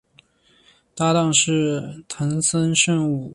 [0.95, 3.29] 搭挡是藤森慎吾。